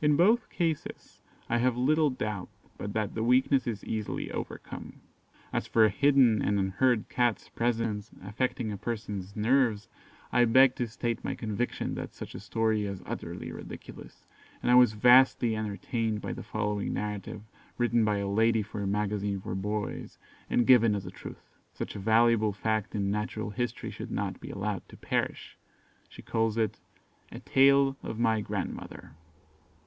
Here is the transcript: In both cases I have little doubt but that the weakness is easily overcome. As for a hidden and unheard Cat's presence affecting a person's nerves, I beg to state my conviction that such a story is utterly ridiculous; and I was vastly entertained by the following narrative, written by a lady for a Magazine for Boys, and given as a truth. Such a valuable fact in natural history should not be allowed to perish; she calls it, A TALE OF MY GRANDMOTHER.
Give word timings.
In 0.00 0.14
both 0.16 0.48
cases 0.48 1.20
I 1.48 1.58
have 1.58 1.76
little 1.76 2.08
doubt 2.08 2.50
but 2.76 2.92
that 2.92 3.16
the 3.16 3.24
weakness 3.24 3.66
is 3.66 3.84
easily 3.84 4.30
overcome. 4.30 5.00
As 5.52 5.66
for 5.66 5.84
a 5.84 5.88
hidden 5.88 6.40
and 6.40 6.56
unheard 6.56 7.08
Cat's 7.08 7.48
presence 7.48 8.12
affecting 8.22 8.70
a 8.70 8.76
person's 8.76 9.34
nerves, 9.34 9.88
I 10.30 10.44
beg 10.44 10.76
to 10.76 10.86
state 10.86 11.24
my 11.24 11.34
conviction 11.34 11.96
that 11.96 12.14
such 12.14 12.36
a 12.36 12.38
story 12.38 12.84
is 12.86 13.02
utterly 13.06 13.50
ridiculous; 13.50 14.24
and 14.62 14.70
I 14.70 14.76
was 14.76 14.92
vastly 14.92 15.56
entertained 15.56 16.20
by 16.20 16.32
the 16.32 16.44
following 16.44 16.92
narrative, 16.94 17.42
written 17.76 18.04
by 18.04 18.18
a 18.18 18.28
lady 18.28 18.62
for 18.62 18.80
a 18.80 18.86
Magazine 18.86 19.40
for 19.40 19.56
Boys, 19.56 20.16
and 20.48 20.64
given 20.64 20.94
as 20.94 21.06
a 21.06 21.10
truth. 21.10 21.56
Such 21.72 21.96
a 21.96 21.98
valuable 21.98 22.52
fact 22.52 22.94
in 22.94 23.10
natural 23.10 23.50
history 23.50 23.90
should 23.90 24.12
not 24.12 24.38
be 24.38 24.50
allowed 24.50 24.88
to 24.90 24.96
perish; 24.96 25.58
she 26.08 26.22
calls 26.22 26.56
it, 26.56 26.78
A 27.32 27.40
TALE 27.40 27.96
OF 28.04 28.16
MY 28.20 28.42
GRANDMOTHER. 28.42 29.16